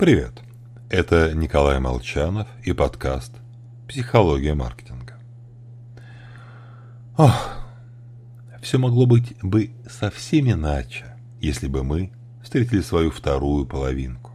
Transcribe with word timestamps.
Привет! 0.00 0.40
Это 0.88 1.34
Николай 1.34 1.78
Молчанов 1.78 2.48
и 2.64 2.72
подкаст 2.72 3.34
«Психология 3.86 4.54
маркетинга». 4.54 5.18
Ох, 7.18 7.50
все 8.62 8.78
могло 8.78 9.04
быть 9.04 9.36
бы 9.42 9.72
совсем 9.86 10.50
иначе, 10.50 11.04
если 11.42 11.68
бы 11.68 11.84
мы 11.84 12.12
встретили 12.42 12.80
свою 12.80 13.10
вторую 13.10 13.66
половинку. 13.66 14.30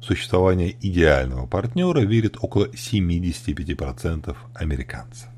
В 0.00 0.06
существование 0.06 0.74
идеального 0.80 1.46
партнера 1.46 2.00
верит 2.00 2.36
около 2.40 2.66
75% 2.66 4.36
американцев. 4.54 5.28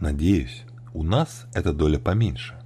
Надеюсь, 0.00 0.64
у 0.92 1.04
нас 1.04 1.46
эта 1.54 1.72
доля 1.72 2.00
поменьше, 2.00 2.56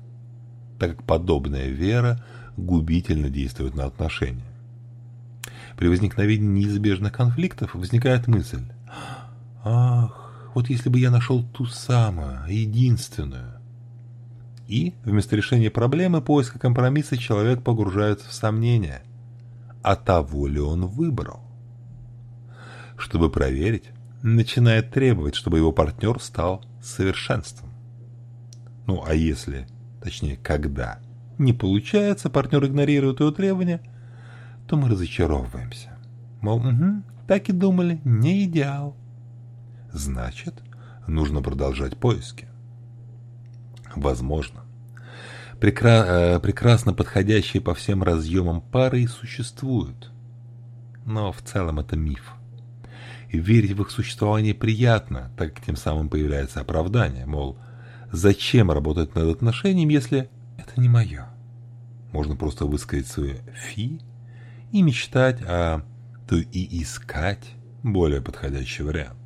так 0.79 0.97
как 0.97 1.05
подобная 1.05 1.69
вера 1.69 2.25
губительно 2.57 3.29
действует 3.29 3.75
на 3.75 3.85
отношения. 3.85 4.50
При 5.81 5.89
возникновении 5.89 6.47
неизбежных 6.47 7.11
конфликтов 7.15 7.75
возникает 7.75 8.29
мысль 8.29 8.61
«Ах, 9.65 10.31
вот 10.55 10.69
если 10.69 10.91
бы 10.91 10.99
я 10.99 11.11
нашел 11.11 11.43
ту 11.43 11.65
самую, 11.65 12.39
единственную». 12.49 13.55
И 14.69 14.93
вместо 15.05 15.37
решения 15.37 15.71
проблемы 15.71 16.21
поиска 16.21 16.59
компромисса 16.59 17.17
человек 17.17 17.63
погружается 17.63 18.29
в 18.29 18.35
сомнения, 18.35 19.03
а 19.83 19.97
того 19.97 20.49
ли 20.49 20.61
он 20.61 20.85
выбрал. 20.85 21.41
Чтобы 22.99 23.31
проверить, 23.31 23.85
начинает 24.23 24.91
требовать, 24.91 25.35
чтобы 25.35 25.57
его 25.57 25.73
партнер 25.73 26.21
стал 26.21 26.63
совершенством. 26.83 27.71
Ну 28.87 29.03
а 29.07 29.15
если, 29.15 29.67
точнее 30.03 30.37
когда, 30.37 30.99
не 31.39 31.55
получается, 31.55 32.29
партнер 32.29 32.67
игнорирует 32.67 33.21
его 33.21 33.31
требования– 33.31 33.81
то 34.71 34.77
мы 34.77 34.89
разочаровываемся. 34.89 35.99
Мол, 36.41 36.59
угу, 36.59 37.03
так 37.27 37.49
и 37.49 37.53
думали, 37.53 38.01
не 38.05 38.45
идеал. 38.45 38.97
Значит, 39.91 40.63
нужно 41.09 41.43
продолжать 41.43 41.97
поиски. 41.97 42.47
Возможно. 43.97 44.61
Прекра 45.59 46.05
э, 46.07 46.39
прекрасно 46.39 46.95
подходящие 46.95 47.61
по 47.61 47.75
всем 47.75 48.05
разъемам 48.05 48.61
пары 48.61 49.01
и 49.01 49.09
существуют. 49.09 50.13
Но 51.05 51.33
в 51.33 51.43
целом 51.43 51.81
это 51.81 51.97
миф. 51.97 52.35
Верить 53.33 53.73
в 53.73 53.83
их 53.83 53.91
существование 53.91 54.55
приятно, 54.55 55.33
так 55.37 55.53
как 55.53 55.65
тем 55.65 55.75
самым 55.75 56.09
появляется 56.09 56.61
оправдание, 56.61 57.27
мол, 57.27 57.59
зачем 58.13 58.71
работать 58.71 59.17
над 59.17 59.35
отношением, 59.35 59.89
если 59.89 60.31
это 60.59 60.81
не 60.81 60.89
мое? 60.89 61.29
Можно 62.13 62.37
просто 62.37 62.67
высказать 62.67 63.09
свое 63.09 63.41
«фи» 63.53 64.01
и 64.73 64.83
мечтать, 64.83 65.41
а 65.47 65.83
то 66.29 66.37
и 66.37 66.83
искать 66.83 67.55
более 67.83 68.21
подходящий 68.21 68.83
вариант. 68.83 69.19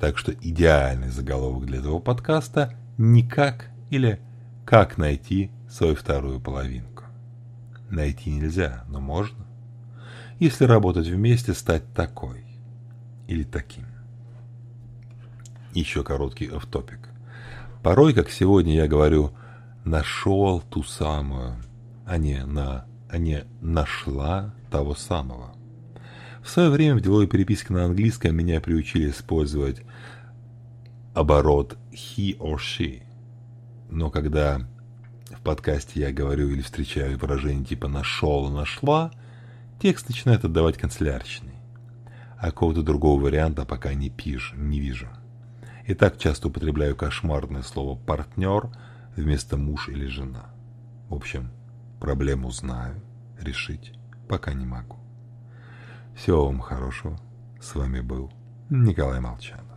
Так 0.00 0.18
что 0.18 0.32
идеальный 0.32 1.10
заголовок 1.10 1.66
для 1.66 1.78
этого 1.78 1.98
подкаста 1.98 2.74
«Никак» 2.96 3.70
или 3.90 4.20
«Как 4.64 4.96
найти 4.96 5.50
свою 5.68 5.94
вторую 5.94 6.40
половинку». 6.40 7.04
Найти 7.90 8.30
нельзя, 8.30 8.84
но 8.88 9.00
можно. 9.00 9.46
Если 10.38 10.64
работать 10.64 11.06
вместе, 11.06 11.52
стать 11.52 11.92
такой 11.92 12.44
или 13.28 13.42
таким. 13.42 13.84
Еще 15.72 16.02
короткий 16.02 16.46
офтопик. 16.46 17.10
Порой, 17.82 18.14
как 18.14 18.30
сегодня 18.30 18.74
я 18.74 18.88
говорю, 18.88 19.32
нашел 19.84 20.60
ту 20.60 20.82
самую, 20.82 21.56
а 22.06 22.16
не 22.16 22.44
на 22.44 22.86
не 23.18 23.44
нашла 23.60 24.54
того 24.70 24.94
самого. 24.94 25.54
В 26.42 26.48
свое 26.48 26.70
время 26.70 26.96
в 26.96 27.00
деловой 27.00 27.26
переписке 27.26 27.72
на 27.72 27.84
английском 27.84 28.34
меня 28.34 28.60
приучили 28.60 29.10
использовать 29.10 29.82
оборот 31.14 31.76
he 31.92 32.36
or 32.38 32.56
she. 32.56 33.02
Но 33.90 34.10
когда 34.10 34.60
в 35.30 35.40
подкасте 35.42 36.00
я 36.00 36.12
говорю 36.12 36.48
или 36.48 36.62
встречаю 36.62 37.18
выражение 37.18 37.64
типа 37.64 37.88
«нашел», 37.88 38.48
«нашла», 38.48 39.10
текст 39.80 40.08
начинает 40.08 40.44
отдавать 40.44 40.76
канцелярщиной. 40.76 41.54
А 42.38 42.46
какого-то 42.46 42.82
другого 42.82 43.20
варианта 43.20 43.64
пока 43.64 43.92
не, 43.92 44.08
пишу, 44.08 44.56
не 44.56 44.80
вижу. 44.80 45.08
И 45.86 45.94
так 45.94 46.18
часто 46.18 46.48
употребляю 46.48 46.96
кошмарное 46.96 47.62
слово 47.62 47.98
«партнер» 47.98 48.70
вместо 49.16 49.56
«муж» 49.56 49.88
или 49.88 50.06
«жена». 50.06 50.46
В 51.08 51.14
общем, 51.14 51.50
Проблему 52.00 52.50
знаю, 52.50 53.02
решить 53.38 53.92
пока 54.26 54.54
не 54.54 54.64
могу. 54.64 54.96
Всего 56.16 56.46
вам 56.46 56.60
хорошего. 56.60 57.20
С 57.60 57.74
вами 57.74 58.00
был 58.00 58.32
Николай 58.70 59.20
Молчан. 59.20 59.69